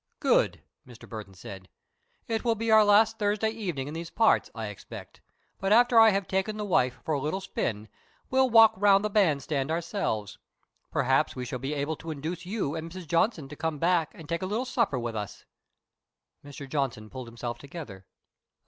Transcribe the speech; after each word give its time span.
"Good!" 0.19 0.63
Mr. 0.87 1.07
Burton 1.07 1.35
said. 1.35 1.69
"It 2.27 2.43
will 2.43 2.55
be 2.55 2.71
our 2.71 2.83
last 2.83 3.19
Thursday 3.19 3.49
evening 3.51 3.87
in 3.87 3.93
these 3.93 4.09
parts, 4.09 4.49
I 4.55 4.65
expect, 4.65 5.21
but 5.59 5.71
after 5.71 5.99
I 5.99 6.09
have 6.09 6.27
taken 6.27 6.57
the 6.57 6.65
wife 6.65 6.99
for 7.05 7.13
a 7.13 7.19
little 7.19 7.39
spin 7.39 7.87
we'll 8.31 8.49
walk 8.49 8.73
round 8.75 9.05
the 9.05 9.11
band 9.11 9.43
stand 9.43 9.69
ourselves. 9.69 10.39
Perhaps 10.89 11.35
we 11.35 11.45
shall 11.45 11.59
be 11.59 11.75
able 11.75 11.95
to 11.97 12.09
induce 12.09 12.47
you 12.47 12.73
and 12.73 12.89
Mrs. 12.91 13.05
Johnson 13.05 13.47
to 13.49 13.55
come 13.55 13.77
back 13.77 14.11
and 14.15 14.27
take 14.27 14.41
a 14.41 14.47
little 14.47 14.65
supper 14.65 14.97
with 14.97 15.15
us?" 15.15 15.45
Mr. 16.43 16.67
Johnson 16.67 17.07
pulled 17.11 17.27
himself 17.27 17.59
together. 17.59 18.07